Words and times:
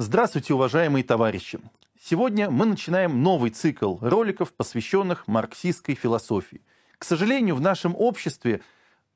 Здравствуйте, 0.00 0.54
уважаемые 0.54 1.02
товарищи! 1.02 1.58
Сегодня 2.00 2.50
мы 2.50 2.66
начинаем 2.66 3.20
новый 3.20 3.50
цикл 3.50 3.96
роликов, 4.00 4.52
посвященных 4.52 5.26
марксистской 5.26 5.96
философии. 5.96 6.60
К 6.98 7.04
сожалению, 7.04 7.56
в 7.56 7.60
нашем 7.60 7.96
обществе 7.96 8.60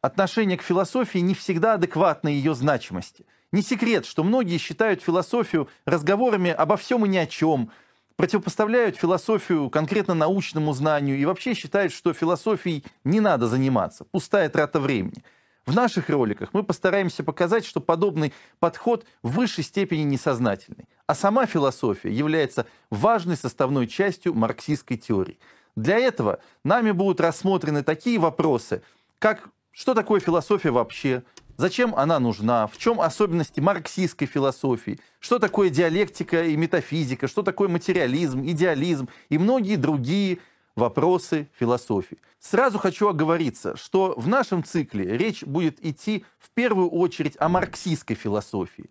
отношение 0.01 0.59
к 0.59 0.63
философии 0.63 1.21
не 1.21 1.35
всегда 1.35 1.75
адекватно 1.75 2.27
ее 2.27 2.57
значимости. 2.57 3.25
Не 3.53 3.63
секрет, 3.63 4.05
что 4.05 4.25
многие 4.25 4.59
считают 4.59 5.03
философию 5.03 5.69
разговорами 5.85 6.51
обо 6.51 6.77
всем 6.77 7.07
и 7.07 7.09
ни 7.09 7.17
о 7.17 7.29
чем, 7.29 7.71
противопоставляют 8.17 8.97
философию 8.97 9.71
конкретно 9.71 10.15
научному 10.15 10.73
знанию 10.73 11.17
и 11.17 11.25
вообще 11.25 11.55
считают, 11.55 11.93
что 11.93 12.13
философией 12.13 12.83
не 13.05 13.21
надо 13.21 13.47
заниматься, 13.47 14.05
пустая 14.07 14.49
трата 14.49 14.81
времени. 14.81 15.23
В 15.65 15.75
наших 15.75 16.09
роликах 16.09 16.51
мы 16.53 16.65
постараемся 16.65 17.23
показать, 17.23 17.65
что 17.65 17.81
подобный 17.81 18.33
подход 18.59 19.07
в 19.23 19.33
высшей 19.33 19.63
степени 19.63 20.03
несознательный, 20.03 20.89
а 21.07 21.15
сама 21.15 21.47
философия 21.47 22.11
является 22.11 22.67
важной 22.91 23.37
составной 23.37 23.87
частью 23.87 24.35
марксистской 24.35 24.97
теории. 24.97 25.39
Для 25.77 25.99
этого 25.99 26.41
нами 26.65 26.91
будут 26.91 27.21
рассмотрены 27.21 27.85
такие 27.85 28.19
вопросы, 28.19 28.83
как 29.21 29.51
что 29.71 29.95
такое 29.95 30.21
философия 30.21 30.71
вообще, 30.71 31.23
зачем 31.57 31.95
она 31.95 32.19
нужна, 32.19 32.67
в 32.67 32.77
чем 32.77 33.01
особенности 33.01 33.61
марксистской 33.61 34.27
философии, 34.27 34.99
что 35.21 35.39
такое 35.39 35.71
диалектика 35.71 36.43
и 36.43 36.57
метафизика, 36.57 37.29
что 37.29 37.43
такое 37.43 37.69
материализм, 37.69 38.45
идеализм 38.45 39.09
и 39.29 39.39
многие 39.39 39.77
другие 39.77 40.39
вопросы 40.77 41.49
философии. 41.59 42.19
Сразу 42.39 42.79
хочу 42.79 43.09
оговориться, 43.09 43.77
что 43.77 44.15
в 44.17 44.29
нашем 44.29 44.65
цикле 44.65 45.17
речь 45.17 45.45
будет 45.45 45.85
идти 45.85 46.25
в 46.39 46.51
первую 46.51 46.89
очередь 46.91 47.37
о 47.39 47.49
марксистской 47.49 48.17
философии. 48.17 48.91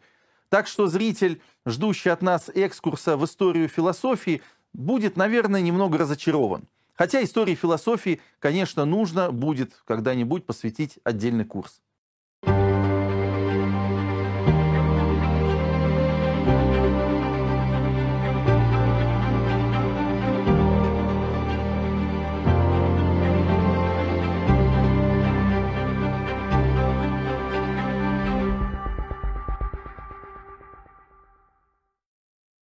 Так 0.50 0.68
что 0.68 0.88
зритель, 0.88 1.42
ждущий 1.66 2.12
от 2.12 2.22
нас 2.22 2.50
экскурса 2.54 3.18
в 3.18 3.26
историю 3.26 3.68
философии, 3.68 4.42
будет, 4.74 5.16
наверное, 5.18 5.62
немного 5.62 5.98
разочарован. 5.98 6.68
Хотя 6.94 7.24
истории 7.24 7.56
философии, 7.56 8.22
конечно, 8.40 8.86
нужно 8.86 9.32
будет 9.32 9.82
когда-нибудь 9.86 10.46
посвятить 10.46 11.00
отдельный 11.04 11.46
курс. 11.46 11.82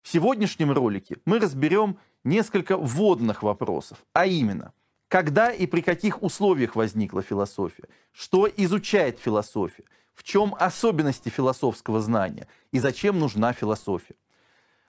В 0.08 0.10
сегодняшнем 0.10 0.72
ролике 0.72 1.18
мы 1.26 1.38
разберем 1.38 1.98
несколько 2.24 2.78
вводных 2.78 3.42
вопросов, 3.42 3.98
а 4.14 4.24
именно, 4.24 4.72
когда 5.08 5.52
и 5.52 5.66
при 5.66 5.82
каких 5.82 6.22
условиях 6.22 6.76
возникла 6.76 7.20
философия, 7.20 7.84
что 8.12 8.48
изучает 8.56 9.18
философия, 9.18 9.84
в 10.14 10.22
чем 10.22 10.56
особенности 10.58 11.28
философского 11.28 12.00
знания 12.00 12.48
и 12.72 12.78
зачем 12.78 13.18
нужна 13.18 13.52
философия. 13.52 14.14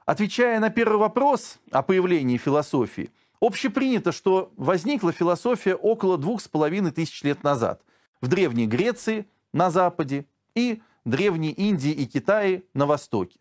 Отвечая 0.06 0.58
на 0.62 0.70
первый 0.70 1.00
вопрос 1.00 1.60
о 1.70 1.84
появлении 1.84 2.38
философии, 2.38 3.12
общепринято, 3.42 4.14
что 4.14 4.54
возникла 4.56 5.12
философия 5.12 5.76
около 5.76 6.18
двух 6.18 6.42
с 6.42 6.48
половиной 6.48 6.92
тысяч 6.92 7.24
лет 7.24 7.44
назад 7.44 7.82
в 8.22 8.30
Древней 8.30 8.68
Греции 8.68 9.28
на 9.52 9.70
западе 9.70 10.28
и 10.56 10.82
Древней 11.04 11.52
Индии 11.52 11.92
и 11.92 12.06
Китае 12.06 12.64
на 12.74 12.86
востоке. 12.86 13.38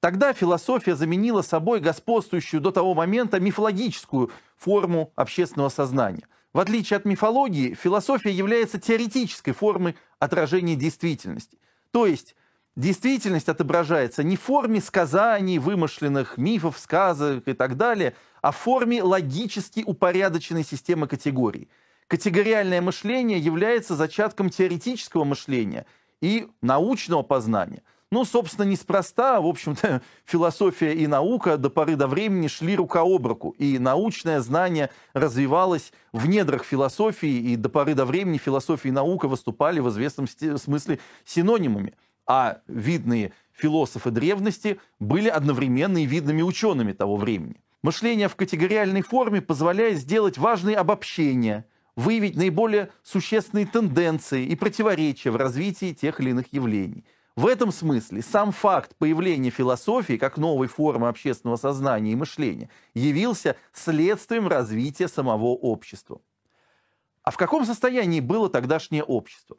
Тогда 0.00 0.32
философия 0.32 0.96
заменила 0.96 1.42
собой 1.42 1.80
господствующую 1.80 2.62
до 2.62 2.70
того 2.70 2.94
момента 2.94 3.38
мифологическую 3.38 4.30
форму 4.56 5.12
общественного 5.14 5.68
сознания. 5.68 6.26
В 6.54 6.58
отличие 6.58 6.96
от 6.96 7.04
мифологии, 7.04 7.74
философия 7.74 8.32
является 8.32 8.80
теоретической 8.80 9.52
формой 9.52 9.96
отражения 10.18 10.74
действительности. 10.74 11.58
То 11.90 12.06
есть 12.06 12.34
действительность 12.76 13.50
отображается 13.50 14.22
не 14.22 14.36
в 14.36 14.40
форме 14.40 14.80
сказаний, 14.80 15.58
вымышленных 15.58 16.38
мифов, 16.38 16.78
сказок 16.78 17.46
и 17.46 17.52
так 17.52 17.76
далее, 17.76 18.14
а 18.40 18.52
в 18.52 18.56
форме 18.56 19.02
логически 19.02 19.82
упорядоченной 19.86 20.64
системы 20.64 21.08
категорий. 21.08 21.68
Категориальное 22.06 22.80
мышление 22.80 23.38
является 23.38 23.94
зачатком 23.94 24.48
теоретического 24.48 25.24
мышления 25.24 25.84
и 26.22 26.48
научного 26.62 27.22
познания– 27.22 27.82
ну, 28.12 28.24
собственно, 28.24 28.66
неспроста, 28.66 29.40
в 29.40 29.46
общем-то, 29.46 30.02
философия 30.24 30.92
и 30.94 31.06
наука 31.06 31.56
до 31.56 31.70
поры 31.70 31.94
до 31.94 32.08
времени 32.08 32.48
шли 32.48 32.74
рука 32.74 33.02
об 33.02 33.26
руку, 33.26 33.50
и 33.50 33.78
научное 33.78 34.40
знание 34.40 34.90
развивалось 35.12 35.92
в 36.12 36.28
недрах 36.28 36.64
философии, 36.64 37.52
и 37.52 37.56
до 37.56 37.68
поры 37.68 37.94
до 37.94 38.04
времени 38.04 38.38
философия 38.38 38.88
и 38.88 38.92
наука 38.92 39.28
выступали 39.28 39.78
в 39.78 39.88
известном 39.90 40.26
смысле 40.26 40.98
синонимами. 41.24 41.94
А 42.26 42.58
видные 42.66 43.32
философы 43.52 44.10
древности 44.10 44.80
были 44.98 45.28
одновременно 45.28 45.98
и 45.98 46.06
видными 46.06 46.42
учеными 46.42 46.92
того 46.92 47.16
времени. 47.16 47.60
Мышление 47.82 48.28
в 48.28 48.36
категориальной 48.36 49.02
форме 49.02 49.40
позволяет 49.40 49.98
сделать 49.98 50.36
важные 50.36 50.76
обобщения, 50.76 51.64
выявить 51.96 52.36
наиболее 52.36 52.90
существенные 53.02 53.66
тенденции 53.66 54.44
и 54.46 54.56
противоречия 54.56 55.30
в 55.30 55.36
развитии 55.36 55.92
тех 55.92 56.20
или 56.20 56.30
иных 56.30 56.52
явлений– 56.52 57.04
в 57.40 57.46
этом 57.46 57.72
смысле 57.72 58.20
сам 58.20 58.52
факт 58.52 58.94
появления 58.96 59.48
философии 59.48 60.18
как 60.18 60.36
новой 60.36 60.66
формы 60.66 61.08
общественного 61.08 61.56
сознания 61.56 62.12
и 62.12 62.14
мышления 62.14 62.68
явился 62.92 63.56
следствием 63.72 64.46
развития 64.46 65.08
самого 65.08 65.46
общества. 65.46 66.20
А 67.22 67.30
в 67.30 67.38
каком 67.38 67.64
состоянии 67.64 68.20
было 68.20 68.50
тогдашнее 68.50 69.04
общество? 69.04 69.56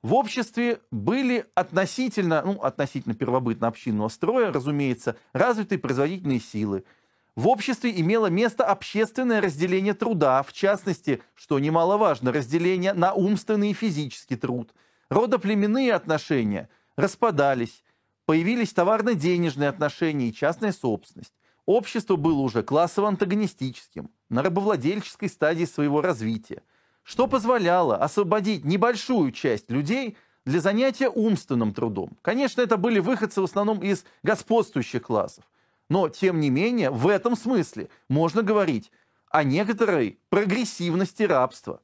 В 0.00 0.14
обществе 0.14 0.80
были 0.92 1.46
относительно, 1.56 2.40
ну, 2.44 2.62
относительно 2.62 3.16
первобытно-общинного 3.16 4.08
строя, 4.10 4.52
разумеется, 4.52 5.16
развитые 5.32 5.80
производительные 5.80 6.38
силы. 6.38 6.84
В 7.34 7.48
обществе 7.48 8.00
имело 8.00 8.26
место 8.26 8.64
общественное 8.64 9.40
разделение 9.40 9.94
труда, 9.94 10.44
в 10.44 10.52
частности, 10.52 11.20
что 11.34 11.58
немаловажно, 11.58 12.30
разделение 12.30 12.92
на 12.92 13.12
умственный 13.12 13.70
и 13.70 13.74
физический 13.74 14.36
труд, 14.36 14.72
родоплеменные 15.10 15.92
отношения– 15.94 16.68
распадались, 16.98 17.84
появились 18.26 18.72
товарно-денежные 18.72 19.68
отношения 19.68 20.28
и 20.28 20.34
частная 20.34 20.72
собственность. 20.72 21.32
Общество 21.64 22.16
было 22.16 22.40
уже 22.40 22.62
классово-антагонистическим, 22.62 24.10
на 24.28 24.42
рабовладельческой 24.42 25.28
стадии 25.28 25.64
своего 25.64 26.00
развития, 26.00 26.62
что 27.04 27.28
позволяло 27.28 27.96
освободить 27.96 28.64
небольшую 28.64 29.30
часть 29.30 29.70
людей 29.70 30.16
для 30.44 30.60
занятия 30.60 31.08
умственным 31.08 31.72
трудом. 31.72 32.18
Конечно, 32.20 32.62
это 32.62 32.76
были 32.76 32.98
выходцы 32.98 33.40
в 33.40 33.44
основном 33.44 33.80
из 33.80 34.04
господствующих 34.24 35.02
классов, 35.02 35.44
но, 35.88 36.08
тем 36.08 36.40
не 36.40 36.50
менее, 36.50 36.90
в 36.90 37.06
этом 37.06 37.36
смысле 37.36 37.90
можно 38.08 38.42
говорить 38.42 38.90
о 39.30 39.44
некоторой 39.44 40.18
прогрессивности 40.30 41.22
рабства. 41.22 41.80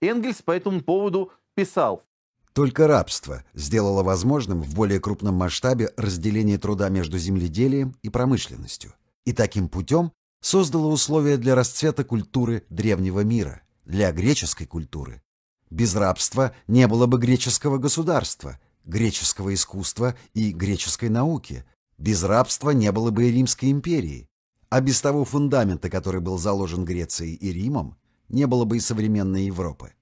Энгельс 0.00 0.40
по 0.40 0.52
этому 0.52 0.82
поводу 0.82 1.32
писал 1.54 2.04
только 2.52 2.86
рабство 2.86 3.44
сделало 3.54 4.02
возможным 4.02 4.62
в 4.62 4.74
более 4.74 5.00
крупном 5.00 5.34
масштабе 5.36 5.90
разделение 5.96 6.58
труда 6.58 6.88
между 6.88 7.18
земледелием 7.18 7.96
и 8.02 8.08
промышленностью. 8.08 8.94
И 9.24 9.32
таким 9.32 9.68
путем 9.68 10.12
создало 10.40 10.88
условия 10.88 11.36
для 11.36 11.54
расцвета 11.54 12.04
культуры 12.04 12.64
древнего 12.68 13.20
мира, 13.20 13.62
для 13.84 14.12
греческой 14.12 14.66
культуры. 14.66 15.22
Без 15.70 15.94
рабства 15.96 16.54
не 16.66 16.86
было 16.86 17.06
бы 17.06 17.18
греческого 17.18 17.78
государства, 17.78 18.58
греческого 18.84 19.54
искусства 19.54 20.14
и 20.34 20.52
греческой 20.52 21.08
науки. 21.08 21.64
Без 21.96 22.22
рабства 22.24 22.70
не 22.70 22.92
было 22.92 23.10
бы 23.10 23.28
и 23.28 23.32
Римской 23.32 23.70
империи. 23.70 24.28
А 24.68 24.80
без 24.80 25.00
того 25.00 25.24
фундамента, 25.24 25.88
который 25.88 26.20
был 26.20 26.36
заложен 26.38 26.84
Грецией 26.84 27.34
и 27.34 27.52
Римом, 27.52 27.96
не 28.28 28.46
было 28.46 28.64
бы 28.64 28.78
и 28.78 28.80
современной 28.80 29.44
Европы. 29.44 29.92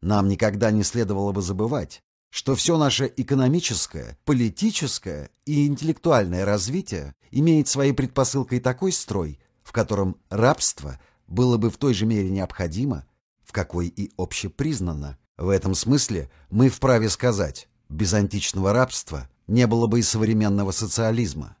Нам 0.00 0.28
никогда 0.28 0.70
не 0.70 0.82
следовало 0.82 1.32
бы 1.32 1.42
забывать, 1.42 2.02
что 2.30 2.54
все 2.54 2.78
наше 2.78 3.12
экономическое, 3.16 4.16
политическое 4.24 5.30
и 5.44 5.66
интеллектуальное 5.66 6.44
развитие 6.44 7.14
имеет 7.30 7.68
своей 7.68 7.92
предпосылкой 7.92 8.60
такой 8.60 8.92
строй, 8.92 9.38
в 9.62 9.72
котором 9.72 10.16
рабство 10.30 10.98
было 11.26 11.56
бы 11.56 11.70
в 11.70 11.76
той 11.76 11.92
же 11.92 12.06
мере 12.06 12.30
необходимо, 12.30 13.04
в 13.44 13.52
какой 13.52 13.88
и 13.88 14.12
общепризнанно. 14.16 15.18
В 15.36 15.48
этом 15.48 15.74
смысле 15.74 16.30
мы 16.50 16.68
вправе 16.68 17.08
сказать, 17.08 17.68
без 17.88 18.14
античного 18.14 18.72
рабства 18.72 19.28
не 19.46 19.66
было 19.66 19.86
бы 19.88 19.98
и 19.98 20.02
современного 20.02 20.70
социализма. 20.70 21.56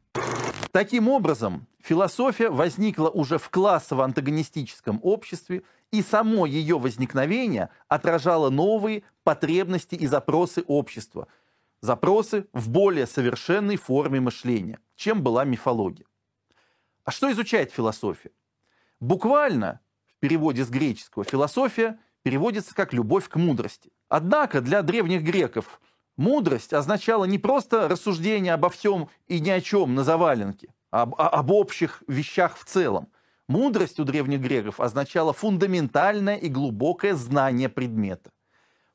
Таким 0.70 1.08
образом, 1.08 1.66
философия 1.82 2.50
возникла 2.50 3.08
уже 3.08 3.38
в 3.38 3.50
классово-антагонистическом 3.50 5.00
обществе 5.02 5.62
и 5.90 6.02
само 6.02 6.46
ее 6.46 6.78
возникновение 6.78 7.70
отражало 7.88 8.50
новые 8.50 9.02
потребности 9.24 9.94
и 9.94 10.06
запросы 10.06 10.62
общества. 10.66 11.28
запросы 11.82 12.46
в 12.52 12.68
более 12.68 13.06
совершенной 13.06 13.76
форме 13.76 14.20
мышления, 14.20 14.78
чем 14.96 15.22
была 15.22 15.44
мифология. 15.44 16.04
А 17.04 17.10
что 17.10 17.32
изучает 17.32 17.72
философия? 17.72 18.32
Буквально, 19.00 19.80
в 20.06 20.18
переводе 20.18 20.62
с 20.64 20.68
греческого, 20.68 21.24
философия 21.24 21.98
переводится 22.22 22.74
как 22.74 22.92
«любовь 22.92 23.28
к 23.28 23.36
мудрости». 23.36 23.90
Однако 24.08 24.60
для 24.60 24.82
древних 24.82 25.22
греков 25.22 25.80
мудрость 26.18 26.74
означала 26.74 27.24
не 27.24 27.38
просто 27.38 27.88
рассуждение 27.88 28.52
обо 28.52 28.68
всем 28.68 29.08
и 29.26 29.40
ни 29.40 29.48
о 29.48 29.62
чем 29.62 29.94
на 29.94 30.04
заваленке, 30.04 30.74
об, 30.90 31.14
об 31.16 31.50
общих 31.50 32.02
вещах 32.06 32.56
в 32.56 32.64
целом. 32.64 33.08
Мудрость 33.48 33.98
у 33.98 34.04
древних 34.04 34.40
греков 34.40 34.80
означала 34.80 35.32
фундаментальное 35.32 36.36
и 36.36 36.48
глубокое 36.48 37.14
знание 37.14 37.68
предмета. 37.68 38.30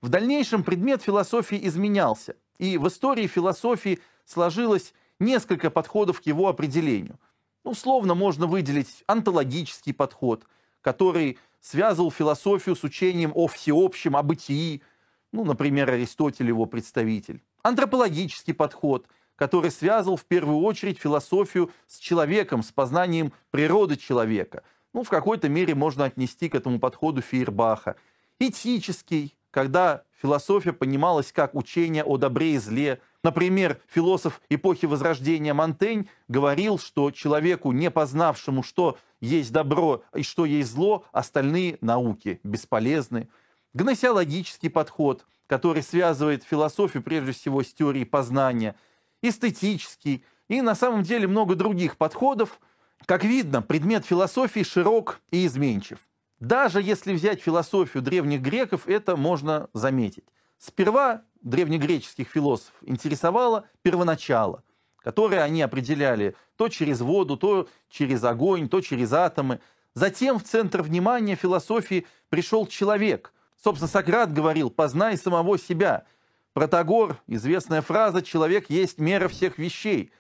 В 0.02 0.10
дальнейшем 0.10 0.64
предмет 0.64 1.02
философии 1.02 1.60
изменялся, 1.68 2.36
и 2.58 2.78
в 2.78 2.88
истории 2.88 3.28
философии 3.28 4.00
сложилось 4.24 4.94
несколько 5.20 5.70
подходов 5.70 6.22
к 6.22 6.26
его 6.26 6.48
определению. 6.48 7.20
Условно 7.64 8.14
можно 8.14 8.46
выделить 8.46 9.04
онтологический 9.08 9.94
подход, 9.94 10.46
который 10.82 11.40
связывал 11.60 12.12
философию 12.12 12.76
с 12.76 12.84
учением 12.84 13.32
о 13.34 13.48
всеобщем, 13.48 14.16
о 14.16 14.24
бытии, 14.24 14.84
ну, 15.32 15.44
например, 15.44 15.90
Аристотель 15.90 16.48
его 16.48 16.66
представитель. 16.66 17.44
Антропологический 17.64 18.54
подход, 18.54 19.08
который 19.36 19.72
связывал 19.72 20.18
в 20.18 20.26
первую 20.26 20.60
очередь 20.60 21.00
философию 21.00 21.72
с 21.88 21.98
человеком, 21.98 22.64
с 22.64 22.72
познанием 22.72 23.34
природы 23.52 23.98
человека. 23.98 24.64
Ну, 24.94 25.04
в 25.04 25.10
какой-то 25.10 25.50
мере 25.50 25.76
можно 25.76 26.06
отнести 26.06 26.50
к 26.50 26.56
этому 26.56 26.80
подходу 26.80 27.22
Фейербаха. 27.22 27.96
Этический, 28.40 29.36
когда 29.52 30.04
философия 30.22 30.74
понималась 30.74 31.32
как 31.32 31.56
учение 31.56 32.04
о 32.04 32.18
добре 32.18 32.56
и 32.56 32.58
зле. 32.58 33.00
Например, 33.24 33.80
философ 33.88 34.42
эпохи 34.50 34.86
Возрождения 34.86 35.54
Монтень 35.54 36.10
говорил, 36.28 36.80
что 36.80 37.12
человеку, 37.12 37.72
не 37.72 37.92
познавшему, 37.92 38.64
что 38.64 38.98
есть 39.22 39.52
добро 39.52 40.04
и 40.14 40.24
что 40.24 40.46
есть 40.46 40.72
зло, 40.72 41.06
остальные 41.12 41.78
науки 41.82 42.40
бесполезны. 42.44 43.30
Гносеологический 43.74 44.70
подход, 44.70 45.26
который 45.48 45.84
связывает 45.84 46.44
философию 46.44 47.04
прежде 47.04 47.32
всего 47.34 47.64
с 47.64 47.74
теорией 47.74 48.06
познания, 48.06 48.76
эстетический 49.22 50.24
и 50.48 50.62
на 50.62 50.76
самом 50.76 51.04
деле 51.04 51.28
много 51.28 51.56
других 51.56 51.98
подходов. 51.98 52.60
Как 53.06 53.24
видно, 53.24 53.62
предмет 53.62 54.06
философии 54.06 54.64
широк 54.64 55.22
и 55.32 55.46
изменчив. 55.46 56.00
Даже 56.40 56.82
если 56.82 57.14
взять 57.14 57.42
философию 57.42 58.04
древних 58.04 58.42
греков, 58.42 58.88
это 58.88 59.16
можно 59.16 59.70
заметить. 59.74 60.26
Сперва 60.58 61.24
древнегреческих 61.42 62.28
философов 62.28 62.76
интересовало 62.82 63.66
первоначало, 63.82 64.64
которое 64.98 65.44
они 65.44 65.62
определяли 65.62 66.36
то 66.56 66.70
через 66.70 67.02
воду, 67.02 67.38
то 67.38 67.68
через 67.90 68.24
огонь, 68.24 68.68
то 68.68 68.82
через 68.82 69.14
атомы. 69.14 69.60
Затем 69.94 70.40
в 70.40 70.44
центр 70.44 70.82
внимания 70.82 71.36
философии 71.36 72.06
пришел 72.30 72.66
человек. 72.68 73.34
Собственно, 73.62 73.90
Сократ 73.90 74.34
говорил 74.34 74.70
«познай 74.70 75.18
самого 75.18 75.58
себя». 75.58 76.06
Протагор, 76.56 77.22
известная 77.28 77.84
фраза 77.84 78.24
«человек 78.24 78.72
есть 78.72 78.98
мера 78.98 79.28
всех 79.28 79.60
вещей». 79.60 80.12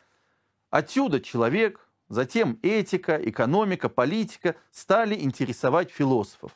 Отсюда 0.69 1.19
человек, 1.19 1.85
Затем 2.07 2.59
этика, 2.61 3.17
экономика, 3.17 3.89
политика 3.89 4.55
стали 4.71 5.15
интересовать 5.15 5.89
философов. 5.89 6.51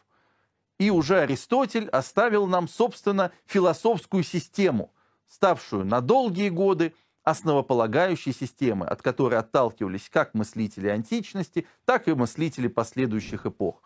И 0.77 0.91
уже 0.91 1.21
Аристотель 1.21 1.89
оставил 1.89 2.45
нам, 2.45 2.67
собственно, 2.67 3.31
философскую 3.45 4.23
систему, 4.23 4.93
ставшую 5.27 5.85
на 5.85 6.01
долгие 6.01 6.49
годы 6.49 6.93
основополагающей 7.23 8.31
системой, 8.31 8.87
от 8.87 9.01
которой 9.01 9.39
отталкивались 9.39 10.09
как 10.09 10.33
мыслители 10.33 10.87
античности, 10.87 11.67
так 11.85 12.07
и 12.07 12.13
мыслители 12.13 12.67
последующих 12.67 13.45
эпох. 13.45 13.81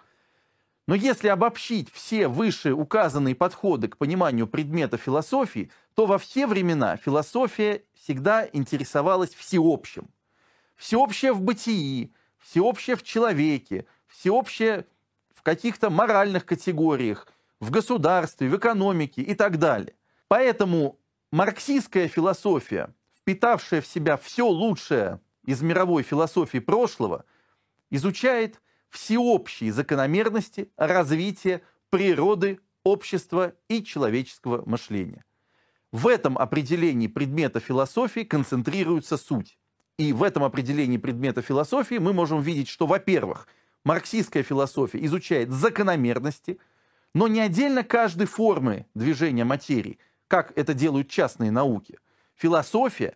Но 0.85 0.95
если 0.95 1.29
обобщить 1.29 1.89
все 1.91 2.27
выше 2.27 2.73
указанные 2.73 3.35
подходы 3.35 3.87
к 3.87 3.97
пониманию 3.97 4.47
предмета 4.47 4.97
философии, 4.97 5.71
то 5.95 6.05
во 6.05 6.17
все 6.17 6.47
времена 6.47 6.97
философия 6.97 7.83
всегда 7.93 8.47
интересовалась 8.51 9.33
всеобщим– 9.33 10.09
всеобщее 10.75 11.33
в 11.33 11.41
бытии, 11.41 12.13
всеобщее 12.39 12.95
в 12.95 13.03
человеке, 13.03 13.85
всеобщее 14.07 14.85
в 15.33 15.41
каких-то 15.41 15.89
моральных 15.89 16.45
категориях, 16.45 17.27
в 17.59 17.71
государстве, 17.71 18.49
в 18.49 18.57
экономике 18.57 19.21
и 19.21 19.35
так 19.35 19.57
далее. 19.57 19.95
Поэтому 20.27 20.99
марксистская 21.31 22.07
философия, 22.07 22.93
впитавшая 23.19 23.81
в 23.81 23.87
себя 23.87 24.17
все 24.17 24.47
лучшее 24.47 25.21
из 25.45 25.61
мировой 25.61 26.03
философии 26.03 26.59
прошлого, 26.59 27.25
изучает 27.89 28.61
всеобщие 28.89 29.71
закономерности 29.71 30.69
развития 30.75 31.61
природы, 31.89 32.59
общества 32.83 33.53
и 33.69 33.83
человеческого 33.83 34.67
мышления. 34.69 35.23
В 35.93 36.07
этом 36.07 36.39
определении 36.39 37.05
предмета 37.05 37.59
философии 37.59 38.21
концентрируется 38.21 39.15
суть. 39.15 39.59
И 39.99 40.11
в 40.11 40.23
этом 40.23 40.43
определении 40.43 40.97
предмета 40.97 41.43
философии 41.43 41.99
мы 41.99 42.13
можем 42.13 42.41
видеть, 42.41 42.67
что, 42.67 42.87
во-первых, 42.87 43.47
марксистская 43.85 44.41
философия 44.41 45.05
изучает 45.05 45.51
закономерности, 45.51 46.57
но 47.13 47.27
не 47.27 47.41
отдельно 47.41 47.83
каждой 47.83 48.25
формы 48.25 48.87
движения 48.95 49.43
материи, 49.43 49.99
как 50.27 50.51
это 50.57 50.73
делают 50.73 51.09
частные 51.09 51.51
науки. 51.51 51.99
Философия 52.33 53.15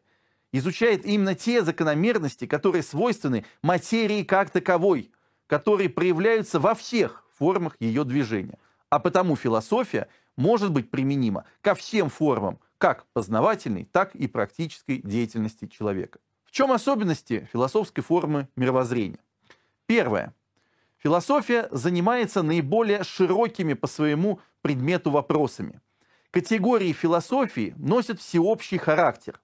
изучает 0.51 1.03
именно 1.03 1.33
те 1.33 1.63
закономерности, 1.63 2.45
которые 2.45 2.83
свойственны 2.83 3.43
материи 3.63 4.21
как 4.21 4.51
таковой, 4.51 5.09
которые 5.47 5.89
проявляются 5.89 6.59
во 6.59 6.75
всех 6.75 7.23
формах 7.39 7.75
ее 7.79 8.03
движения. 8.03 8.59
А 8.91 8.99
потому 8.99 9.35
философия 9.35 10.09
может 10.35 10.71
быть 10.71 10.91
применима 10.91 11.45
ко 11.61 11.73
всем 11.73 12.09
формам 12.09 12.59
как 12.77 13.05
познавательной, 13.13 13.85
так 13.85 14.15
и 14.15 14.27
практической 14.27 15.01
деятельности 15.01 15.67
человека. 15.67 16.19
В 16.45 16.51
чем 16.51 16.71
особенности 16.71 17.47
философской 17.51 18.01
формы 18.01 18.47
мировоззрения? 18.55 19.19
Первое. 19.85 20.33
Философия 20.97 21.67
занимается 21.71 22.41
наиболее 22.41 23.03
широкими 23.03 23.73
по 23.73 23.87
своему 23.87 24.39
предмету 24.61 25.11
вопросами. 25.11 25.81
Категории 26.31 26.91
философии 26.91 27.73
носят 27.77 28.19
всеобщий 28.19 28.77
характер. 28.77 29.39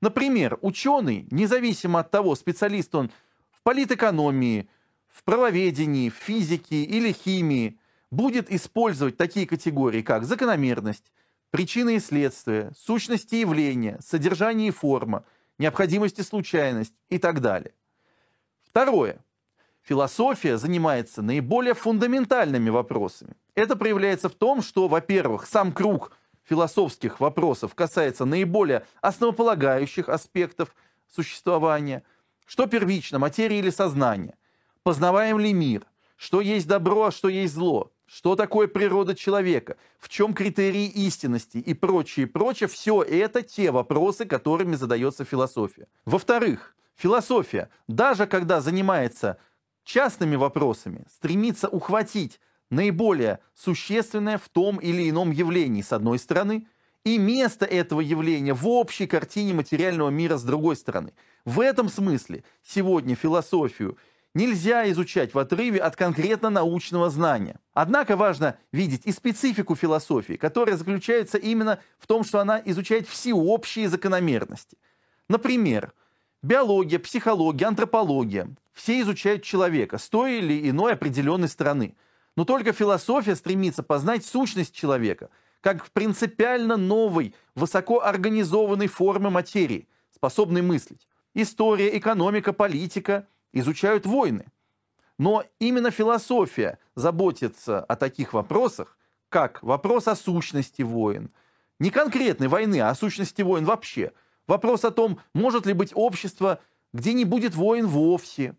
Например, 0.00 0.58
ученый, 0.60 1.26
независимо 1.30 2.00
от 2.00 2.10
того, 2.10 2.34
специалист 2.34 2.94
он 2.94 3.10
в 3.50 3.62
политэкономии, 3.62 4.68
в 5.08 5.22
правоведении, 5.24 6.10
в 6.10 6.14
физике 6.14 6.82
или 6.82 7.12
химии, 7.12 7.78
будет 8.10 8.50
использовать 8.50 9.16
такие 9.16 9.46
категории, 9.46 10.02
как 10.02 10.24
закономерность, 10.24 11.12
причины 11.56 11.96
и 11.96 12.00
следствия, 12.00 12.70
сущности 12.76 13.36
явления, 13.36 13.98
содержание 14.04 14.68
и 14.68 14.70
форма– 14.70 15.24
необходимость 15.58 16.18
и 16.18 16.22
случайность 16.22 16.92
и 17.08 17.16
так 17.16 17.40
далее. 17.40 17.72
Второе. 18.60 19.24
Философия 19.80 20.58
занимается 20.58 21.22
наиболее 21.22 21.72
фундаментальными 21.72 22.68
вопросами. 22.68 23.36
Это 23.54 23.74
проявляется 23.74 24.28
в 24.28 24.34
том, 24.34 24.60
что, 24.60 24.86
во-первых, 24.86 25.46
сам 25.46 25.72
круг 25.72 26.12
философских 26.44 27.20
вопросов 27.20 27.74
касается 27.74 28.26
наиболее 28.26 28.84
основополагающих 29.00 30.10
аспектов 30.10 30.76
существования. 31.10 32.02
Что 32.44 32.66
первично, 32.66 33.18
материя 33.18 33.60
или 33.60 33.70
сознание? 33.70 34.36
Познаваем 34.82 35.38
ли 35.38 35.54
мир? 35.54 35.86
Что 36.16 36.42
есть 36.42 36.68
добро, 36.68 37.04
а 37.04 37.10
что 37.10 37.30
есть 37.30 37.54
зло? 37.54 37.92
Что 38.06 38.36
такое 38.36 38.68
природа 38.68 39.14
человека, 39.14 39.76
в 39.98 40.08
чем 40.08 40.32
критерии 40.32 40.86
истинности 40.86 41.58
и 41.58 41.74
прочее, 41.74 42.26
прочее, 42.26 42.68
все 42.68 43.02
это 43.02 43.42
те 43.42 43.70
вопросы, 43.70 44.24
которыми 44.24 44.76
задается 44.76 45.24
философия. 45.24 45.88
Во-вторых, 46.04 46.76
философия, 46.94 47.68
даже 47.88 48.26
когда 48.26 48.60
занимается 48.60 49.38
частными 49.84 50.36
вопросами, 50.36 51.04
стремится 51.10 51.68
ухватить 51.68 52.40
наиболее 52.70 53.40
существенное 53.54 54.38
в 54.38 54.48
том 54.48 54.78
или 54.78 55.08
ином 55.08 55.30
явлении, 55.30 55.82
с 55.82 55.92
одной 55.92 56.18
стороны, 56.18 56.66
и 57.04 57.18
место 57.18 57.64
этого 57.64 58.00
явления 58.00 58.52
в 58.52 58.66
общей 58.66 59.06
картине 59.06 59.54
материального 59.54 60.10
мира 60.10 60.36
с 60.36 60.42
другой 60.42 60.74
стороны. 60.74 61.12
В 61.44 61.60
этом 61.60 61.88
смысле 61.88 62.42
сегодня 62.64 63.14
философию 63.14 63.96
нельзя 64.36 64.88
изучать 64.90 65.32
в 65.32 65.38
отрыве 65.38 65.80
от 65.80 65.96
конкретно 65.96 66.50
научного 66.50 67.08
знания. 67.08 67.58
Однако 67.72 68.16
важно 68.16 68.58
видеть 68.70 69.06
и 69.06 69.12
специфику 69.12 69.74
философии, 69.74 70.34
которая 70.34 70.76
заключается 70.76 71.38
именно 71.38 71.80
в 71.98 72.06
том, 72.06 72.22
что 72.22 72.40
она 72.40 72.60
изучает 72.66 73.08
всеобщие 73.08 73.88
закономерности. 73.88 74.76
Например, 75.28 75.94
биология, 76.42 76.98
психология, 76.98 77.64
антропология. 77.64 78.54
Все 78.74 79.00
изучают 79.00 79.42
человека 79.42 79.96
с 79.96 80.08
той 80.10 80.38
или 80.38 80.68
иной 80.68 80.92
определенной 80.92 81.48
стороны. 81.48 81.96
Но 82.36 82.44
только 82.44 82.74
философия 82.74 83.36
стремится 83.36 83.82
познать 83.82 84.26
сущность 84.26 84.74
человека, 84.74 85.30
как 85.62 85.90
принципиально 85.92 86.76
новой, 86.76 87.34
высокоорганизованной 87.54 88.88
формы 88.88 89.30
материи, 89.30 89.88
способной 90.14 90.60
мыслить. 90.60 91.08
История, 91.32 91.96
экономика, 91.96 92.52
политика 92.52 93.26
изучают 93.58 94.06
войны. 94.06 94.46
Но 95.18 95.44
именно 95.58 95.90
философия 95.90 96.78
заботится 96.94 97.80
о 97.80 97.96
таких 97.96 98.32
вопросах, 98.32 98.98
как 99.28 99.62
вопрос 99.62 100.08
о 100.08 100.16
сущности 100.16 100.82
войн. 100.82 101.30
Не 101.78 101.90
конкретной 101.90 102.48
войны, 102.48 102.80
а 102.80 102.90
о 102.90 102.94
сущности 102.94 103.42
войн 103.42 103.64
вообще. 103.64 104.12
Вопрос 104.46 104.84
о 104.84 104.90
том, 104.90 105.20
может 105.34 105.66
ли 105.66 105.72
быть 105.72 105.92
общество, 105.94 106.60
где 106.92 107.12
не 107.12 107.24
будет 107.24 107.54
войн 107.54 107.86
вовсе, 107.86 108.56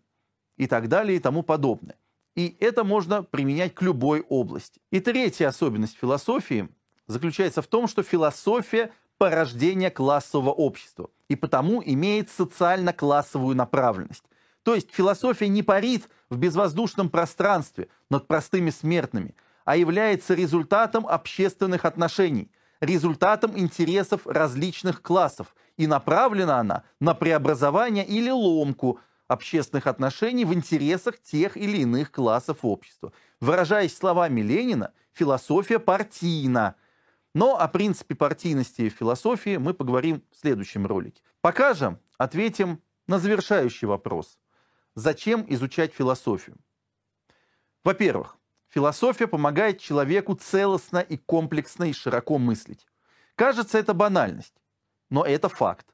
и 0.58 0.66
так 0.66 0.88
далее 0.88 1.16
и 1.16 1.20
тому 1.20 1.42
подобное. 1.42 1.96
И 2.34 2.56
это 2.60 2.84
можно 2.84 3.22
применять 3.22 3.74
к 3.74 3.82
любой 3.82 4.20
области. 4.28 4.80
И 4.90 5.00
третья 5.00 5.48
особенность 5.48 5.96
философии 5.96 6.68
заключается 7.06 7.62
в 7.62 7.66
том, 7.66 7.88
что 7.88 8.02
философия– 8.02 8.92
порождение 9.18 9.90
классового 9.90 10.50
общества, 10.50 11.10
и 11.28 11.34
потому 11.34 11.82
имеет 11.84 12.30
социально-классовую 12.30 13.56
направленность. 13.56 14.22
То 14.68 14.74
есть 14.74 14.92
философия 14.92 15.48
не 15.48 15.62
парит 15.62 16.10
в 16.28 16.36
безвоздушном 16.36 17.08
пространстве 17.08 17.88
над 18.10 18.28
простыми 18.28 18.68
смертными, 18.68 19.34
а 19.64 19.78
является 19.78 20.34
результатом 20.34 21.06
общественных 21.06 21.86
отношений, 21.86 22.50
результатом 22.80 23.58
интересов 23.58 24.26
различных 24.26 25.00
классов, 25.00 25.56
и 25.78 25.86
направлена 25.86 26.58
она 26.58 26.82
на 27.00 27.14
преобразование 27.14 28.04
или 28.04 28.28
ломку 28.28 29.00
общественных 29.26 29.86
отношений 29.86 30.44
в 30.44 30.52
интересах 30.52 31.18
тех 31.18 31.56
или 31.56 31.78
иных 31.78 32.12
классов 32.12 32.58
общества. 32.60 33.14
Выражаясь 33.40 33.96
словами 33.96 34.42
Ленина, 34.42 34.92
философия 35.14 35.78
партийна. 35.78 36.74
Но 37.34 37.58
о 37.58 37.68
принципе 37.68 38.14
партийности 38.14 38.90
философии 38.90 39.56
мы 39.56 39.72
поговорим 39.72 40.22
в 40.30 40.36
следующем 40.38 40.86
ролике. 40.86 41.22
Пока 41.40 41.72
же 41.72 41.98
ответим 42.18 42.82
на 43.06 43.18
завершающий 43.18 43.88
вопрос. 43.88 44.38
Зачем 44.98 45.44
изучать 45.48 45.94
философию? 45.94 46.56
Во-первых, 47.84 48.36
философия 48.68 49.28
помогает 49.28 49.78
человеку 49.78 50.34
целостно 50.34 50.98
и 50.98 51.16
комплексно 51.16 51.84
и 51.84 51.92
широко 51.92 52.38
мыслить. 52.38 52.84
Кажется, 53.36 53.78
это 53.78 53.94
банальность, 53.94 54.60
но 55.08 55.24
это 55.24 55.48
факт. 55.48 55.86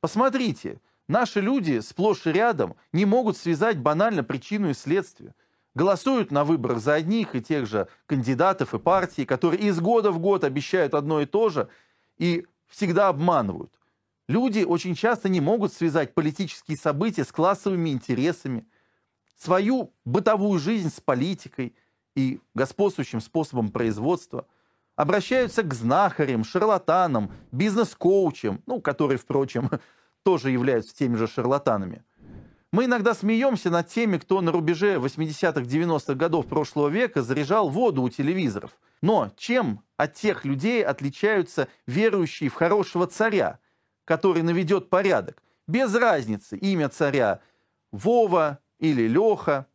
Посмотрите, 0.00 0.80
Наши 1.06 1.40
люди 1.40 1.78
сплошь 1.78 2.26
и 2.26 2.32
рядом 2.32 2.76
не 2.92 3.06
могут 3.06 3.38
связать 3.38 3.78
банально 3.78 4.22
причину 4.22 4.70
и 4.70 4.74
следствие. 4.74 5.34
Голосуют 5.74 6.30
на 6.30 6.44
выборах 6.44 6.80
за 6.80 6.94
одних 6.94 7.34
и 7.34 7.40
тех 7.40 7.66
же 7.66 7.88
кандидатов 8.06 8.74
и 8.74 8.78
партий, 8.78 9.24
которые 9.24 9.62
из 9.62 9.80
года 9.80 10.10
в 10.10 10.18
год 10.18 10.44
обещают 10.44 10.94
одно 10.94 11.20
и 11.20 11.26
то 11.26 11.48
же 11.48 11.68
и 12.18 12.44
всегда 12.66 13.08
обманывают. 13.08 13.72
Люди 14.28 14.62
очень 14.62 14.94
часто 14.94 15.28
не 15.28 15.40
могут 15.40 15.72
связать 15.72 16.14
политические 16.14 16.76
события 16.76 17.24
с 17.24 17.32
классовыми 17.32 17.90
интересами, 17.90 18.66
свою 19.36 19.92
бытовую 20.04 20.60
жизнь 20.60 20.90
с 20.90 21.00
политикой 21.00 21.74
и 22.14 22.40
господствующим 22.54 23.20
способом 23.20 23.70
производства– 23.70 24.46
обращаются 24.98 25.62
к 25.62 25.72
знахарям, 25.74 26.42
шарлатанам, 26.42 27.30
бизнес-коучам, 27.52 28.60
ну, 28.66 28.80
которые, 28.80 29.16
впрочем, 29.16 29.70
тоже 30.24 30.50
являются 30.50 30.94
теми 30.94 31.14
же 31.14 31.28
шарлатанами. 31.28 32.02
Мы 32.72 32.86
иногда 32.86 33.14
смеемся 33.14 33.70
над 33.70 33.88
теми, 33.88 34.18
кто 34.18 34.40
на 34.40 34.50
рубеже 34.50 34.96
80-х, 34.96 35.60
90-х 35.60 36.14
годов 36.14 36.46
прошлого 36.48 36.88
века 36.88 37.22
заряжал 37.22 37.68
воду 37.70 38.02
у 38.02 38.08
телевизоров. 38.08 38.72
Но 39.00 39.30
чем 39.36 39.84
от 39.96 40.14
тех 40.14 40.44
людей 40.44 40.84
отличаются 40.84 41.68
верующие 41.86 42.50
в 42.50 42.54
хорошего 42.54 43.06
царя, 43.06 43.60
который 44.08 44.42
наведет 44.42 44.88
порядок? 44.88 45.42
Без 45.66 45.94
разницы, 45.94 46.56
имя 46.56 46.88
царя 46.88 47.40
Вова 47.92 48.58
или 48.78 49.06
Леха. 49.06 49.66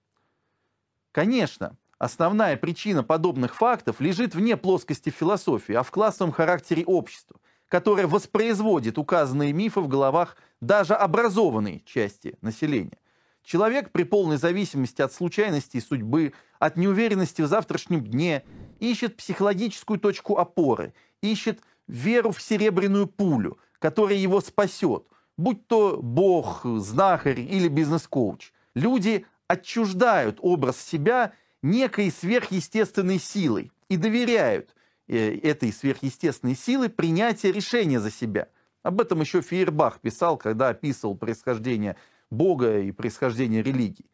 Конечно, 1.11 1.77
основная 1.99 2.57
причина 2.57 3.03
подобных 3.03 3.55
фактов 3.55 4.01
лежит 4.01 4.33
вне 4.33 4.57
плоскости 4.57 5.11
философии, 5.11 5.75
а 5.75 5.83
в 5.83 5.91
классовом 5.91 6.31
характере 6.31 6.83
общества– 6.83 7.39
которая 7.73 8.05
воспроизводит 8.05 8.99
указанные 8.99 9.51
мифы 9.51 9.79
в 9.79 9.87
головах 9.87 10.37
даже 10.61 10.93
образованной 10.93 11.81
части 11.87 12.37
населения. 12.41 12.99
Человек 13.43 13.91
при 13.91 14.03
полной 14.03 14.37
зависимости 14.37 15.01
от 15.01 15.11
случайностей 15.11 15.81
судьбы, 15.81 16.33
от 16.59 16.77
неуверенности 16.77 17.41
в 17.41 17.47
завтрашнем 17.47 18.03
дне, 18.03 18.43
ищет 18.79 19.17
психологическую 19.17 19.99
точку 19.99 20.37
опоры, 20.37 20.93
ищет 21.23 21.61
веру 21.87 22.31
в 22.31 22.43
серебряную 22.43 23.07
пулю, 23.07 23.57
которая 23.83 24.17
его 24.17 24.41
спасет, 24.41 25.03
будь 25.37 25.67
то 25.67 25.99
бог, 26.01 26.61
знахарь 26.63 27.41
или 27.41 27.67
бизнес-коуч. 27.67 28.51
Люди 28.73 29.25
отчуждают 29.47 30.39
образ 30.41 30.81
себя 30.81 31.33
некой 31.61 32.09
сверхъестественной 32.09 33.19
силой 33.19 33.71
и 33.89 33.97
доверяют– 33.97 34.75
Э, 35.07 35.37
этой 35.39 35.73
сверхъестественной 35.73 36.55
силы 36.55 36.87
принятия 36.87 37.51
решения 37.51 37.99
за 37.99 38.09
себя. 38.09 38.47
Об 38.83 39.01
этом 39.01 39.19
еще 39.19 39.41
Фейербах 39.41 39.99
писал, 39.99 40.37
когда 40.37 40.69
описывал 40.69 41.15
происхождение 41.15 41.97
Бога 42.31 42.79
и 42.79 42.91
происхождение 42.91 43.61
религии. 43.61 44.05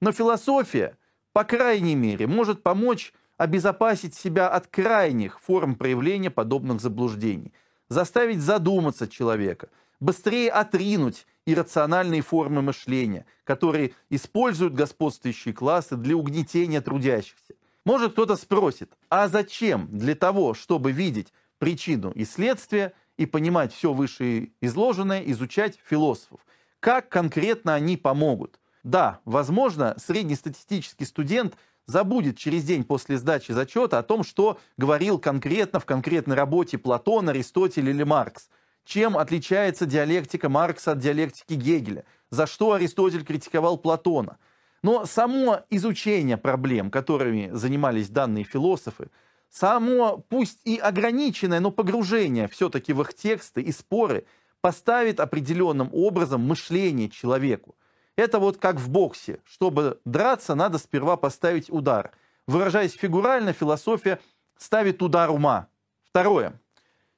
Но 0.00 0.12
философия, 0.12 0.96
по 1.32 1.44
крайней 1.44 1.94
мере, 1.94 2.26
может 2.26 2.62
помочь 2.62 3.12
обезопасить 3.36 4.14
себя 4.14 4.48
от 4.48 4.66
крайних 4.66 5.40
форм 5.40 5.74
проявления 5.74 6.30
подобных 6.30 6.80
заблуждений, 6.80 7.52
заставить 7.88 8.40
задуматься 8.40 9.08
человека, 9.08 9.68
быстрее 10.00 10.50
отринуть 10.50 11.26
иррациональные 11.46 12.22
формы 12.22 12.62
мышления, 12.62 13.26
которые 13.44 13.92
используют 14.10 14.74
господствующие 14.74 15.54
классы 15.54 15.96
для 15.96 16.16
угнетения 16.16 16.80
трудящихся. 16.80 17.54
Может 17.84 18.12
кто-то 18.12 18.36
спросит, 18.36 18.92
а 19.10 19.28
зачем 19.28 19.88
для 19.90 20.14
того, 20.14 20.54
чтобы 20.54 20.92
видеть 20.92 21.32
причину 21.58 22.10
и 22.12 22.24
следствие 22.24 22.94
и 23.18 23.26
понимать 23.26 23.72
все 23.74 23.92
вышеизложенное, 23.92 25.22
изучать 25.26 25.78
философов? 25.84 26.40
Как 26.80 27.08
конкретно 27.08 27.74
они 27.74 27.96
помогут? 27.96 28.58
Да, 28.82 29.20
возможно, 29.24 29.94
среднестатистический 29.98 31.04
студент 31.04 31.56
забудет 31.86 32.38
через 32.38 32.64
день 32.64 32.84
после 32.84 33.18
сдачи 33.18 33.52
зачета 33.52 33.98
о 33.98 34.02
том, 34.02 34.24
что 34.24 34.58
говорил 34.76 35.18
конкретно 35.18 35.80
в 35.80 35.86
конкретной 35.86 36.36
работе 36.36 36.78
Платон, 36.78 37.28
Аристотель 37.28 37.88
или 37.88 38.02
Маркс. 38.02 38.48
Чем 38.84 39.16
отличается 39.16 39.86
диалектика 39.86 40.48
Маркса 40.48 40.92
от 40.92 40.98
диалектики 40.98 41.54
Гегеля? 41.54 42.04
За 42.30 42.46
что 42.46 42.72
Аристотель 42.72 43.24
критиковал 43.24 43.78
Платона? 43.78 44.38
Но 44.82 45.06
само 45.06 45.60
изучение 45.70 46.36
проблем, 46.36 46.90
которыми 46.90 47.48
занимались 47.52 48.10
данные 48.10 48.44
философы, 48.44 49.08
само, 49.48 50.18
пусть 50.28 50.60
и 50.64 50.76
ограниченное, 50.76 51.60
но 51.60 51.70
погружение 51.70 52.48
все-таки 52.48 52.92
в 52.92 53.00
их 53.00 53.14
тексты 53.14 53.62
и 53.62 53.72
споры 53.72 54.26
поставит 54.60 55.20
определенным 55.20 55.88
образом 55.92 56.42
мышление 56.42 57.08
человеку. 57.08 57.76
Это 58.16 58.38
вот 58.38 58.58
как 58.58 58.76
в 58.76 58.88
боксе. 58.88 59.40
Чтобы 59.44 60.00
драться, 60.04 60.54
надо 60.54 60.78
сперва 60.78 61.16
поставить 61.16 61.70
удар. 61.70 62.12
Выражаясь 62.46 62.92
фигурально, 62.92 63.52
философия 63.52 64.20
ставит 64.56 65.02
удар 65.02 65.30
ума. 65.30 65.68
Второе. 66.02 66.60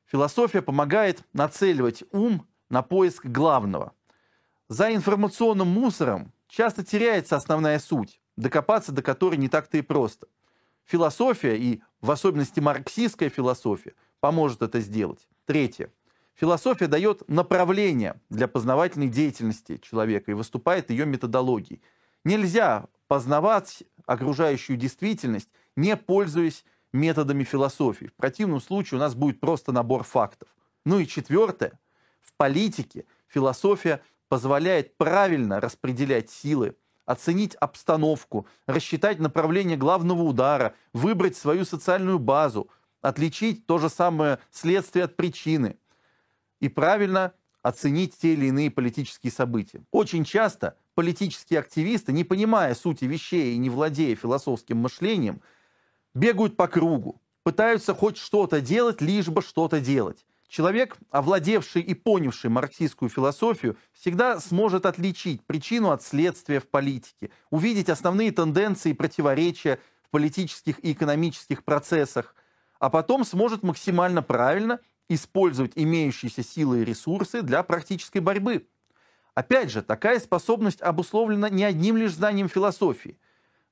Философия 0.06 0.62
помогает 0.62 1.22
нацеливать 1.32 2.04
ум 2.12 2.46
на 2.70 2.82
поиск 2.82 3.26
главного. 3.26 3.92
За 4.68 4.94
информационным 4.94 5.68
мусором 5.68 6.32
часто 6.48 6.84
теряется 6.84 7.36
основная 7.36 7.78
суть, 7.78 8.20
докопаться 8.36 8.92
до 8.92 9.02
которой 9.02 9.36
не 9.36 9.48
так-то 9.48 9.78
и 9.78 9.82
просто. 9.82 10.28
Философия, 10.84 11.56
и 11.56 11.82
в 12.00 12.10
особенности 12.10 12.60
марксистская 12.60 13.28
философия, 13.28 13.94
поможет 14.20 14.62
это 14.62 14.80
сделать. 14.80 15.26
Третье. 15.44 15.90
Философия 16.38 16.86
дает 16.86 17.26
направление 17.28 18.20
для 18.28 18.46
познавательной 18.46 19.08
деятельности 19.08 19.78
человека 19.78 20.30
и 20.30 20.34
выступает 20.34 20.90
ее 20.90 21.06
методологией. 21.06 21.80
Нельзя 22.24 22.86
познавать 23.08 23.84
окружающую 24.04 24.76
действительность, 24.76 25.48
не 25.76 25.96
пользуясь 25.96 26.64
методами 26.92 27.42
философии. 27.42 28.06
В 28.06 28.14
противном 28.14 28.60
случае 28.60 28.98
у 28.98 29.00
нас 29.00 29.14
будет 29.14 29.40
просто 29.40 29.72
набор 29.72 30.02
фактов. 30.02 30.48
Ну 30.84 30.98
и 30.98 31.06
четвертое. 31.06 31.78
В 32.20 32.34
политике 32.34 33.06
философия 33.28 34.02
позволяет 34.28 34.96
правильно 34.98 35.58
распределять 35.58 36.30
силы, 36.30 36.76
оценить 37.06 37.54
обстановку, 37.54 38.46
рассчитать 38.66 39.20
направление 39.20 39.78
главного 39.78 40.22
удара, 40.22 40.74
выбрать 40.92 41.36
свою 41.36 41.64
социальную 41.64 42.18
базу, 42.18 42.68
отличить 43.00 43.66
то 43.66 43.78
же 43.78 43.88
самое 43.88 44.38
следствие 44.50 45.06
от 45.06 45.16
причины 45.16 45.78
и 46.66 46.68
правильно 46.68 47.32
оценить 47.62 48.16
те 48.18 48.34
или 48.34 48.46
иные 48.46 48.70
политические 48.70 49.32
события. 49.32 49.82
Очень 49.90 50.24
часто 50.24 50.76
политические 50.94 51.60
активисты, 51.60 52.12
не 52.12 52.24
понимая 52.24 52.74
сути 52.74 53.04
вещей 53.04 53.54
и 53.54 53.58
не 53.58 53.70
владея 53.70 54.14
философским 54.14 54.78
мышлением, 54.78 55.40
бегают 56.14 56.56
по 56.56 56.68
кругу, 56.68 57.20
пытаются 57.42 57.94
хоть 57.94 58.18
что-то 58.18 58.60
делать, 58.60 59.00
лишь 59.00 59.28
бы 59.28 59.42
что-то 59.42 59.80
делать. 59.80 60.24
Человек, 60.48 60.96
овладевший 61.10 61.82
и 61.82 61.94
понявший 61.94 62.50
марксистскую 62.50 63.08
философию, 63.08 63.76
всегда 63.92 64.38
сможет 64.38 64.86
отличить 64.86 65.44
причину 65.44 65.90
от 65.90 66.02
следствия 66.02 66.60
в 66.60 66.68
политике, 66.68 67.30
увидеть 67.50 67.88
основные 67.88 68.30
тенденции 68.30 68.90
и 68.90 68.94
противоречия 68.94 69.80
в 70.04 70.10
политических 70.10 70.82
и 70.84 70.92
экономических 70.92 71.64
процессах, 71.64 72.36
а 72.78 72.90
потом 72.90 73.24
сможет 73.24 73.64
максимально 73.64 74.22
правильно 74.22 74.78
использовать 75.08 75.72
имеющиеся 75.74 76.42
силы 76.42 76.80
и 76.80 76.84
ресурсы 76.84 77.42
для 77.42 77.62
практической 77.62 78.18
борьбы. 78.18 78.66
Опять 79.34 79.70
же, 79.70 79.82
такая 79.82 80.18
способность 80.18 80.80
обусловлена 80.80 81.50
не 81.50 81.64
одним 81.64 81.96
лишь 81.96 82.14
знанием 82.14 82.48
философии, 82.48 83.18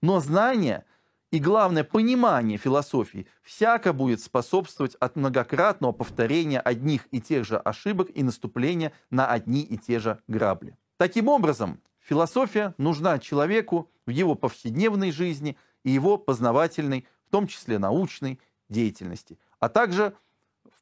но 0.02 0.20
знание 0.20 0.84
и, 1.30 1.40
главное, 1.40 1.82
понимание 1.82 2.58
философии 2.58 3.26
всяко 3.42 3.92
будет 3.92 4.20
способствовать 4.20 4.94
от 4.96 5.16
многократного 5.16 5.92
повторения 5.92 6.60
одних 6.60 7.08
и 7.10 7.20
тех 7.20 7.44
же 7.44 7.56
ошибок 7.56 8.08
и 8.14 8.22
наступления 8.22 8.92
на 9.10 9.26
одни 9.26 9.62
и 9.62 9.76
те 9.76 9.98
же 9.98 10.20
грабли. 10.28 10.76
Таким 10.96 11.28
образом, 11.28 11.80
философия 11.98 12.74
нужна 12.78 13.18
человеку 13.18 13.90
в 14.06 14.10
его 14.10 14.36
повседневной 14.36 15.10
жизни 15.10 15.56
и 15.82 15.90
его 15.90 16.18
познавательной, 16.18 17.06
в 17.26 17.30
том 17.30 17.48
числе 17.48 17.78
научной, 17.78 18.38
деятельности, 18.68 19.38
а 19.58 19.68
также 19.68 20.14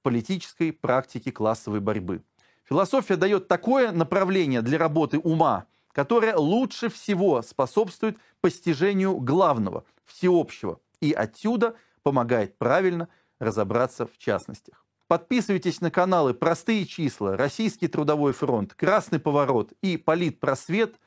политической 0.02 0.72
практике 0.72 1.32
классовой 1.32 1.80
борьбы. 1.80 2.22
Философия 2.64 3.16
дает 3.16 3.48
такое 3.48 3.92
направление 3.92 4.62
для 4.62 4.78
работы 4.78 5.18
ума, 5.18 5.66
которое 5.92 6.36
лучше 6.36 6.88
всего 6.88 7.42
способствует 7.42 8.18
постижению 8.40 9.18
главного, 9.18 9.84
всеобщего, 10.04 10.80
и 11.00 11.12
отсюда 11.12 11.74
помогает 12.02 12.56
правильно 12.58 13.08
разобраться 13.38 14.06
в 14.06 14.18
частностях. 14.18 14.84
Подписывайтесь 15.08 15.80
на 15.80 15.90
каналы 15.90 16.32
«Простые 16.32 16.86
числа», 16.86 17.36
«Российский 17.36 17.88
трудовой 17.88 18.32
фронт», 18.32 18.74
«Красный 18.74 19.18
поворот» 19.18 19.72
и 19.82 19.98
«Политпросвет». 19.98 20.98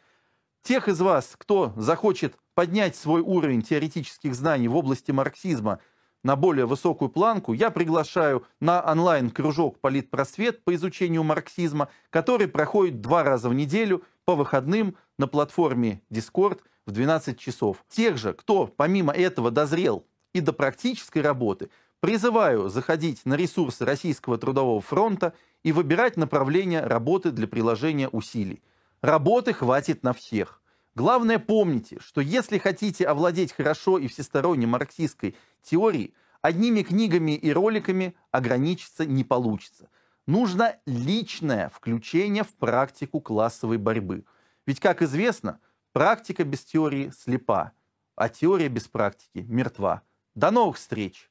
Тех 0.62 0.88
из 0.88 1.00
вас, 1.00 1.36
кто 1.38 1.74
захочет 1.76 2.36
поднять 2.54 2.96
свой 2.96 3.22
уровень 3.22 3.62
теоретических 3.62 4.36
знаний 4.36 4.68
в 4.68 4.76
области 4.76 5.12
марксизма– 5.12 5.80
на 6.26 6.36
более 6.36 6.66
высокую 6.66 7.10
планку, 7.10 7.54
я 7.54 7.70
приглашаю 7.70 8.48
на 8.60 8.82
онлайн-кружок 8.82 9.80
«Политпросвет» 9.80 10.64
по 10.64 10.74
изучению 10.74 11.24
марксизма, 11.24 11.90
который 12.10 12.48
проходит 12.48 13.00
два 13.00 13.24
раза 13.24 13.48
в 13.48 13.54
неделю 13.54 14.02
по 14.26 14.34
выходным 14.34 14.96
на 15.20 15.28
платформе 15.28 16.02
Discord 16.12 16.62
в 16.88 16.92
12 16.92 17.38
часов. 17.38 17.86
Тех 17.90 18.18
же, 18.18 18.34
кто 18.34 18.66
помимо 18.66 19.14
этого 19.14 19.52
дозрел 19.52 20.04
и 20.34 20.42
до 20.42 20.52
практической 20.52 21.20
работы, 21.20 21.70
призываю 22.00 22.70
заходить 22.70 23.24
на 23.26 23.36
ресурсы 23.36 23.86
Российского 23.86 24.40
трудового 24.40 24.82
фронта 24.82 25.36
и 25.62 25.72
выбирать 25.72 26.18
направление 26.18 26.82
работы 26.82 27.30
для 27.30 27.48
приложения 27.48 28.10
усилий. 28.10 28.64
Работы 29.04 29.54
хватит 29.54 30.02
на 30.02 30.12
всех. 30.12 30.60
Главное 30.96 31.40
помните, 31.40 31.98
что 32.00 32.22
если 32.22 32.58
хотите 32.58 33.06
овладеть 33.06 33.52
хорошо 33.52 33.98
и 33.98 34.08
всесторонне 34.08 34.66
марксистской 34.66 35.36
теорией, 35.62 36.14
одними 36.42 36.84
книгами 36.84 37.34
и 37.34 37.52
роликами 37.52 38.16
ограничиться 38.32 39.06
не 39.06 39.26
получится. 39.26 39.90
Нужно 40.26 40.78
личное 40.86 41.70
включение 41.70 42.44
в 42.44 42.56
практику 42.56 43.20
классовой 43.20 43.78
борьбы. 43.78 44.24
Ведь, 44.66 44.80
как 44.80 45.02
известно, 45.02 45.60
практика 45.92 46.46
без 46.46 46.64
теории 46.64 47.12
слепа, 47.16 47.74
а 48.16 48.30
теория 48.30 48.70
без 48.70 48.88
практики 48.88 49.46
мертва. 49.48 50.02
До 50.34 50.50
новых 50.50 50.78
встреч! 50.78 51.30